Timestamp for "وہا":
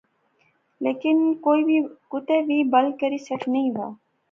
3.75-3.87